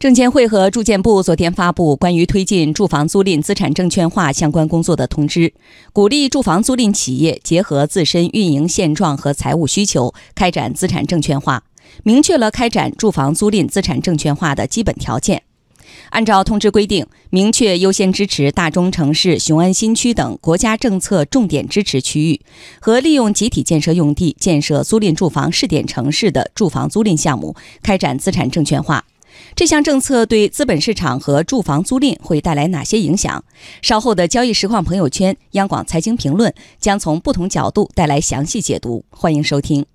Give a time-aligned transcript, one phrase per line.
[0.00, 5.52] 证监会和住建部昨天发布关于推进住房租赁资产证券化相关工作的通知，
[5.92, 11.64] 鼓励住房租赁企业结合自身运营现状和财务需求，开展资产证券化，
[12.02, 15.42] 明确了开展住房租赁资产证券化的基本条件。
[16.08, 22.40] 按照通知规定，明确优先支持大中城市、雄安新区等国家政策重点支持区域
[22.80, 29.04] 和利用集体建设用地建设租赁住房试点城市的住房租赁项目，开展资产证券化。
[29.54, 33.44] 这项政策对资本市场和住房租赁会带来哪些影响？
[33.82, 39.90] 稍后的交易实况朋友圈、央广财经评论将从不同角度带来详细解读，欢迎收听。